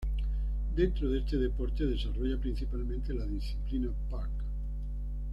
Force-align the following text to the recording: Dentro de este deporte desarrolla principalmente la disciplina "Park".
Dentro 0.75 1.11
de 1.11 1.19
este 1.19 1.37
deporte 1.37 1.85
desarrolla 1.85 2.35
principalmente 2.39 3.13
la 3.13 3.23
disciplina 3.23 3.91
"Park". 4.09 4.31